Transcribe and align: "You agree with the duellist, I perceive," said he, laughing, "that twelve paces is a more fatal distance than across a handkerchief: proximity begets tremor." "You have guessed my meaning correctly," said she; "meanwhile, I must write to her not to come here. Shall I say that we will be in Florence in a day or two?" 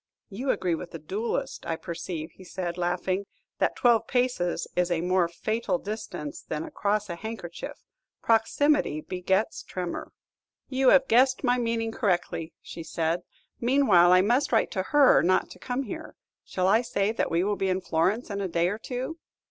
"You 0.31 0.49
agree 0.49 0.73
with 0.73 0.89
the 0.89 0.97
duellist, 0.97 1.63
I 1.67 1.75
perceive," 1.75 2.31
said 2.41 2.73
he, 2.75 2.81
laughing, 2.81 3.27
"that 3.59 3.75
twelve 3.75 4.07
paces 4.07 4.65
is 4.75 4.89
a 4.89 4.99
more 5.01 5.27
fatal 5.27 5.77
distance 5.77 6.41
than 6.41 6.63
across 6.63 7.07
a 7.07 7.15
handkerchief: 7.15 7.83
proximity 8.23 9.01
begets 9.01 9.61
tremor." 9.61 10.11
"You 10.67 10.89
have 10.89 11.07
guessed 11.07 11.43
my 11.43 11.59
meaning 11.59 11.91
correctly," 11.91 12.51
said 12.63 13.21
she; 13.59 13.63
"meanwhile, 13.63 14.11
I 14.11 14.21
must 14.21 14.51
write 14.51 14.71
to 14.71 14.81
her 14.89 15.21
not 15.21 15.51
to 15.51 15.59
come 15.59 15.83
here. 15.83 16.15
Shall 16.43 16.67
I 16.67 16.81
say 16.81 17.11
that 17.11 17.29
we 17.29 17.43
will 17.43 17.55
be 17.55 17.69
in 17.69 17.79
Florence 17.81 18.31
in 18.31 18.41
a 18.41 18.47
day 18.47 18.69
or 18.69 18.79
two?" 18.79 19.19